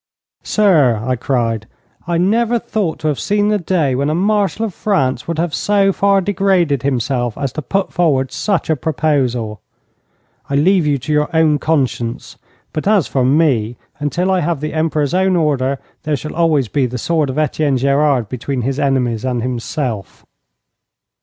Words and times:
'Sir,' 0.41 0.99
I 1.05 1.15
cried, 1.15 1.67
'I 2.07 2.17
never 2.17 2.57
thought 2.57 2.97
to 3.01 3.07
have 3.07 3.19
seen 3.19 3.49
the 3.49 3.59
day 3.59 3.93
when 3.93 4.09
a 4.09 4.15
Marshal 4.15 4.65
of 4.65 4.73
France 4.73 5.27
would 5.27 5.37
have 5.37 5.53
so 5.53 5.93
far 5.93 6.21
degraded 6.21 6.81
himself 6.81 7.37
as 7.37 7.51
to 7.53 7.61
put 7.61 7.93
forward 7.93 8.31
such 8.31 8.71
a 8.71 8.75
proposal. 8.75 9.61
I 10.49 10.55
leave 10.55 10.87
you 10.87 10.97
to 10.97 11.13
your 11.13 11.29
own 11.35 11.59
conscience; 11.59 12.35
but 12.73 12.87
as 12.87 13.05
for 13.05 13.23
me, 13.23 13.77
until 13.99 14.31
I 14.31 14.39
have 14.39 14.59
the 14.59 14.73
Emperor's 14.73 15.13
own 15.13 15.35
order, 15.35 15.77
there 16.01 16.15
shall 16.17 16.33
always 16.35 16.67
be 16.67 16.87
the 16.87 16.97
sword 16.97 17.29
of 17.29 17.37
Etienne 17.37 17.77
Gerard 17.77 18.27
between 18.27 18.63
his 18.63 18.79
enemies 18.79 19.23
and 19.23 19.43
himself.' 19.43 20.25